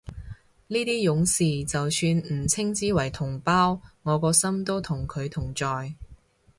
[0.65, 5.93] 呢啲勇士就算唔稱之為同胞，我個心都同佢同在